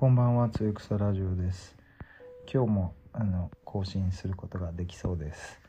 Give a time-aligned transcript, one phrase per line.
[0.00, 1.76] こんばんは、つゆくさラジオです。
[2.50, 5.60] 今日もあの更新することができそうです。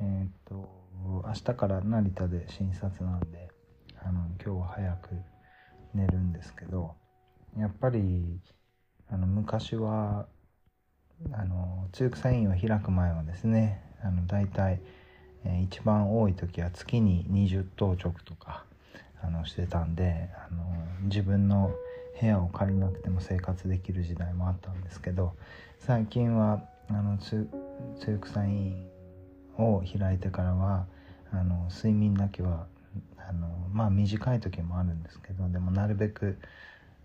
[0.00, 0.70] えーっと
[1.26, 3.50] 明日から成田で診察なんで、
[4.04, 5.08] あの今日は早く
[5.94, 6.94] 寝るんですけど、
[7.58, 8.38] やっぱり
[9.10, 10.26] あの昔は
[11.32, 14.80] あのつゆくさ委員を開く前はですね、あのだいたい
[15.44, 18.64] えー一番多い時は月に20当直とか
[19.20, 20.62] あのしてたんであの
[21.08, 21.72] 自分の
[22.20, 25.32] 部屋を借りなくても生活できる時代もあったんですけど
[25.78, 27.48] 最近はあのつ
[28.00, 28.88] つゆくさ委員
[29.58, 30.86] を開いてからは
[31.32, 32.66] あの睡眠だけは
[33.18, 36.38] あのまあ短い時もあるんですけどでもなるべく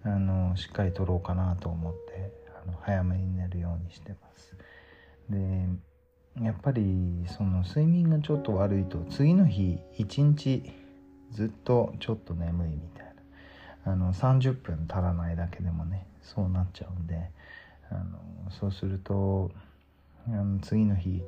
[0.04, 2.32] あのしっかりとろうかなと思って
[2.64, 4.56] あの早めに寝るようにしてます。
[5.30, 5.68] で
[6.42, 10.64] やっぱりその睡眠がちょっと悪いと次の日一日
[11.32, 13.11] ずっとちょっと眠いみたいな
[13.84, 17.32] あの30分足らないだけでもねそうなっちゃうんで
[17.90, 19.52] あのそうすると
[20.28, 21.22] あの次の日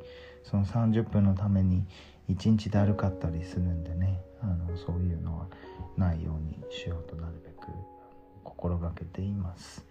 [0.43, 1.85] その30分のために
[2.27, 5.47] 一日だるかったりするんでねあのそういうのは
[5.97, 7.67] ないようにしようとなるべく
[8.43, 9.85] 心がけています。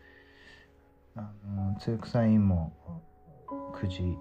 [1.14, 2.72] あのつゆくさんも
[3.74, 4.16] 9時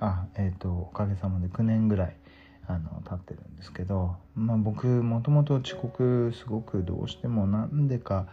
[0.00, 2.16] あえっ、とおかげさまで9年ぐらい
[2.68, 8.26] あの経ってるんですけど、まあ、僕もともと遅刻すごくどうしてもなんでか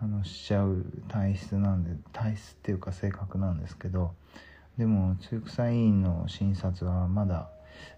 [0.00, 4.12] あのしちゃう体質なんで体質っていうか性格なんですけど
[4.76, 7.48] でも中草委員の診察はまだ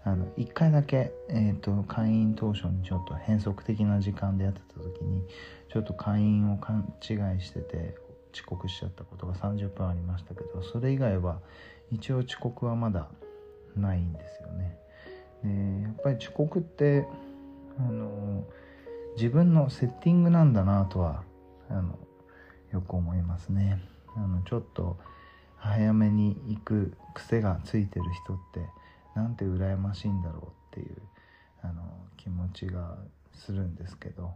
[0.03, 5.23] あの1回だけ、えー、と会員当初にちょっと変則的な時間でやってた時に
[5.71, 7.95] ちょっと会員を勘違いしてて
[8.33, 11.39] 遅刻しちゃったことが30分ありましたけどそれ以外は
[11.91, 13.09] 一応遅刻はまだ
[13.75, 14.80] ないんですよね。
[15.43, 17.07] でやっぱり遅刻って
[17.77, 18.43] あの
[19.15, 21.23] 自分のセッティングなんだなとは
[21.69, 21.97] あの
[22.71, 23.79] よく思いますね。
[24.15, 24.97] あのちょっと
[25.57, 28.59] 早めに行く癖がついてる人って
[29.15, 30.97] なんて羨ましいんだろうっていう
[31.61, 31.81] あの
[32.17, 32.97] 気持ちが
[33.33, 34.33] するんですけど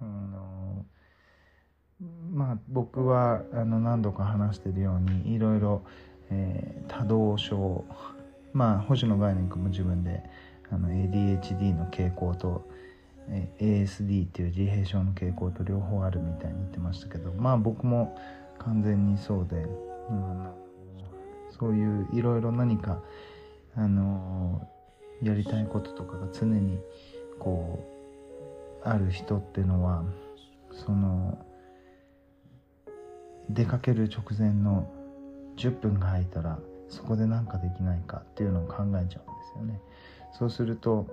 [0.00, 0.84] あの
[2.32, 5.82] まあ僕はあの何度か話してるようにいろいろ、
[6.30, 7.84] え多動症
[8.52, 10.22] まあ星野概念君も自分で
[10.70, 12.68] あの ADHD の傾向と、
[13.58, 18.16] ASD っていう自閉症の傾向と両方あるみたいに言ってましたけどまあ僕も
[18.58, 20.50] 完全にそうで、うん
[21.60, 23.02] そういういろいろ何か
[23.76, 24.66] あの
[25.22, 26.78] やりたいこととかが常に
[27.38, 27.84] こ
[28.82, 30.02] うある人っていうのは
[30.72, 31.38] その
[33.50, 34.90] 出かける直前の
[35.56, 36.58] 10分が空いたら
[36.90, 39.16] そこで何かできないかっていうのを考えちゃうんです
[39.56, 39.80] よね。
[40.32, 41.06] そうすると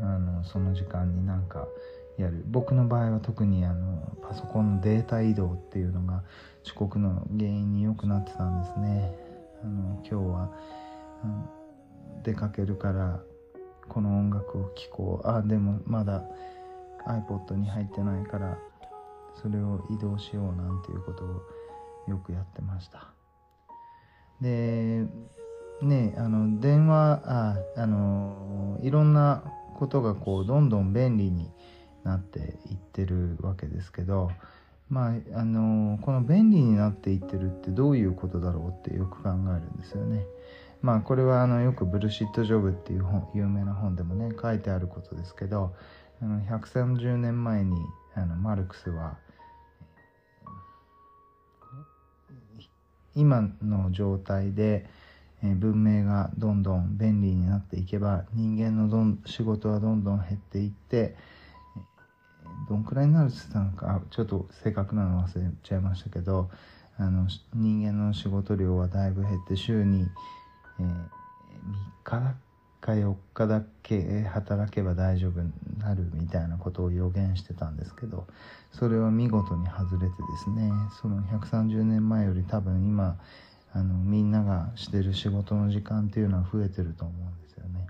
[0.00, 1.66] あのその時間になんか
[2.18, 6.22] やる僕の場合は特にあのパソコンのデータ移動っていうのが
[6.64, 9.14] 遅刻の原因によくなってたんですね。
[9.64, 10.50] あの今日は、
[11.24, 11.62] うん
[12.22, 13.20] 出かけるから
[13.88, 16.22] この音楽を聴こうあでもまだ
[17.06, 18.58] iPod に入ってないから
[19.34, 21.42] それを移動しようなんていうことを
[22.08, 23.11] よくやってました
[24.42, 25.06] で
[25.80, 29.42] ねあの電話ああのいろんな
[29.78, 31.48] ことがこうどんどん便利に
[32.04, 34.30] なっていってるわけですけど
[34.90, 40.26] まああのこの便利になっていってるってどういうことだろうってよく考えるんですよね。
[40.82, 45.72] まあこれはあのよく「ブルシット・ジョブ」っていう本有名な本でもね書いてあることですけど
[46.20, 47.76] あの130年前に
[48.14, 49.16] あのマルクスは
[53.14, 54.86] 今の状態で
[55.44, 61.16] え文明がどんどん便利になっていけば人間のどん仕事はどんどん減っていって
[62.68, 66.48] どんくらいになるって言ったのかちょっと正確なの忘れちゃいましたけど
[66.98, 70.06] あの人間の仕事量はだいぶ減って週に、
[70.78, 71.22] えー
[71.62, 71.74] 3
[72.04, 72.34] 日だ
[72.82, 78.26] か4日だけ働けば大丈夫になるみたいなことを予言してたんですけど
[78.72, 80.10] それは見事に外れてで
[80.44, 80.70] すね
[81.00, 83.16] その130年前より多分今
[83.72, 87.86] あのみんながしてる仕事の時間っていうのは増えてると思うんですよね。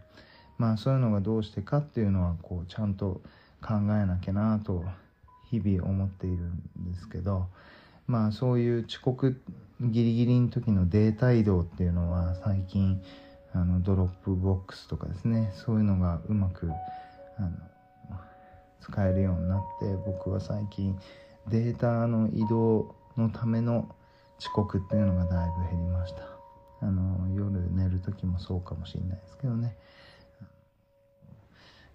[0.58, 3.20] まあそういうのがどうしてかっていうのはこうちゃんと
[3.62, 4.84] 考えなきゃなと
[5.50, 7.46] 日々思っているんですけど
[8.06, 9.40] まあそういう遅刻
[9.80, 13.02] ギリギリの時のデータ移動っていうのは最近
[13.54, 15.52] あの Dropbox とかですね。
[15.54, 16.70] そういうのがうまく
[17.38, 17.50] あの
[18.80, 20.98] 使えるようになって僕は最近
[21.48, 23.94] データの移動のための
[24.38, 26.22] 遅刻っていうのがだいぶ減りました。
[26.80, 29.76] あの夜寝る時もそうかもしれないですけどね。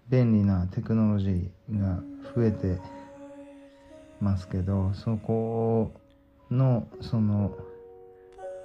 [0.08, 2.00] 便利なテクノロジーが
[2.34, 2.80] 増えて
[4.20, 5.92] ますけどそこ
[6.50, 7.54] のその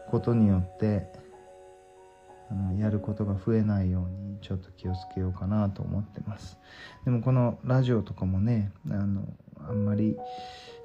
[0.09, 1.05] ことによって
[2.79, 6.57] やることが増えないようにちょっと気をつけようかなと思ってます。
[7.05, 9.25] でもこのラジオとかもねあの
[9.67, 10.17] あんまり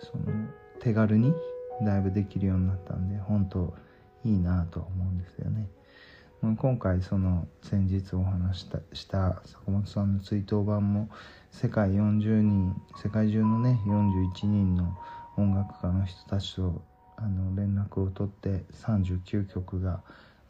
[0.00, 0.48] その
[0.80, 1.34] 手軽に
[1.82, 3.74] だいぶできるようになったんで本当
[4.24, 5.68] いいなと思うんですよね。
[6.40, 11.08] 今回その先日お話したした坂本さんの追悼版も
[11.50, 14.96] 世界40人世界中のね41人の
[15.36, 16.80] 音楽家の人たちと
[17.16, 20.00] あの連絡を取って39曲が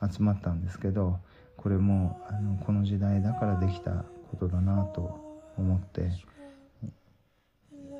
[0.00, 1.18] 集まったんですけど
[1.56, 5.18] これもあのこの時代だからできたことだなと
[5.56, 6.10] 思って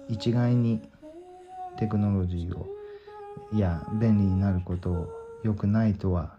[0.09, 0.81] 一概に
[1.79, 2.67] テクノロジーを
[3.53, 5.09] いや便利になることを
[5.43, 6.37] 良くないとは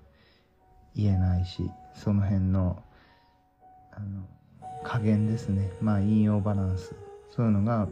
[0.96, 2.84] 言えないしその辺の
[3.92, 4.24] あの
[4.84, 5.72] 加減ですね。
[5.82, 6.96] まあ引用バランス。
[7.32, 7.88] そういうのが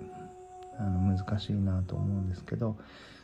[0.80, 2.78] あの難しいなと思うんですけど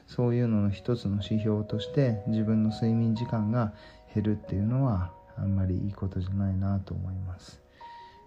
[0.08, 3.74] そういうのの一つの指標として自分の睡眠時間が
[4.14, 7.62] 減るっていうのはあんまりいいことじゃないなと思います。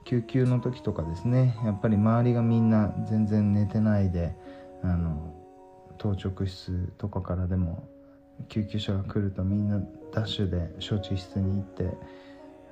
[0.05, 4.37] 救急の時とかですねやっぱり周りがみんな全然寝てないで
[4.83, 5.35] あの
[5.99, 7.89] 当直室とかからでも
[8.49, 9.81] 救急車が来るとみんな
[10.13, 11.97] ダッシュで処置室に行って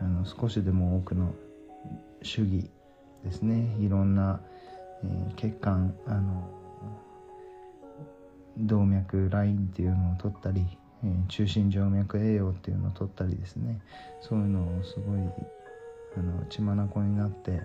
[0.00, 1.34] あの少しでも多くの
[2.22, 2.70] 主義
[3.25, 3.76] ですね。
[3.81, 4.40] いろんな、
[5.02, 6.50] えー、血管あの
[8.58, 10.66] 動脈ラインっていうのを取ったり、
[11.02, 13.81] えー、中心静脈栄養っていうのを取ったりですね。
[14.20, 15.20] そういうのをすごい
[16.17, 17.62] あの血眼になって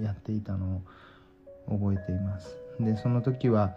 [0.00, 0.82] やっていたの
[1.66, 2.56] を覚えています。
[2.80, 3.74] でその時は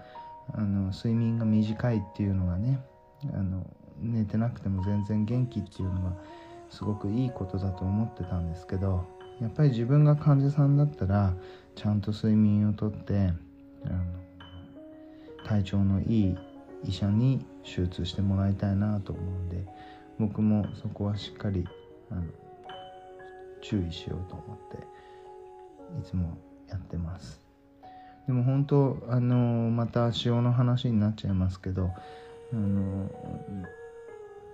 [0.53, 2.79] あの睡眠が短いっていうのがね
[3.33, 3.65] あの
[4.00, 6.13] 寝てなくても全然元気っていうのが
[6.69, 9.05] すごくいいことだと思ってたんですけど
[9.41, 11.33] やっぱり自分が患者さんだったら
[11.75, 13.31] ちゃんと睡眠をとって
[13.85, 14.03] あの
[15.45, 16.38] 体調のいい
[16.83, 19.65] 医者に手術してもらいたいなと思うんで
[20.19, 21.65] 僕もそこはしっかり
[22.12, 22.24] あの
[23.62, 24.77] 注意しようと思って
[26.00, 26.38] いつも
[26.69, 27.41] やってます。
[28.27, 31.91] でも本当あのまた塩の話になっちゃいますけど
[32.51, 33.09] あの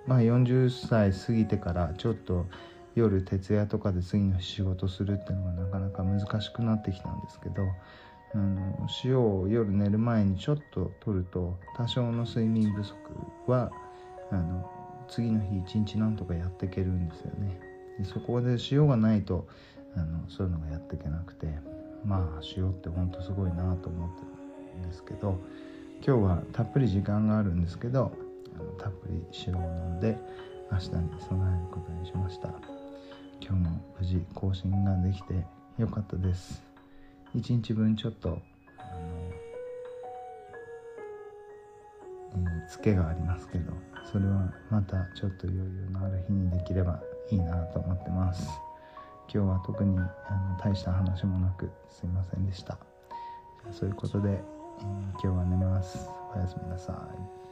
[0.06, 2.46] まあ40歳過ぎてからちょっと
[2.96, 7.64] 夜徹夜とかで次の仕事するっていうのがなかなか難しくなってきたんですけど
[8.36, 12.96] あの塩を夜寝る前にちょっと取ると多少の睡眠不足
[13.48, 13.72] は
[14.32, 14.70] あの
[15.08, 17.60] 次の日一日なんとかやっていけるんですよね。
[18.00, 19.48] でそこで塩がないと
[19.96, 21.48] あのそういうのがやっていけなくて
[22.04, 24.22] まあ塩ってほんとすごいなと思って
[24.74, 25.40] るんですけど
[26.06, 28.12] 今日はたっぷり時間があるんですけど
[28.56, 30.18] あのたっぷり塩を飲んで
[30.72, 30.92] 明日に
[31.30, 32.50] 備えることにしました。
[33.40, 35.46] 今日も無事更新ができて
[35.78, 36.73] よかったです。
[37.36, 38.40] 1日分ちょっとあの、
[42.36, 43.74] えー、ツケがありますけど
[44.12, 47.02] それはまたちょっと余裕のある日にできれば
[47.32, 48.48] いいなと思ってます。
[49.34, 52.78] 今日は特にあの大した話もなくすいませんでした。
[53.72, 54.40] そういうことで、えー、
[55.14, 56.10] 今日は寝ます。
[56.36, 57.10] おやすみなさ
[57.40, 57.43] い。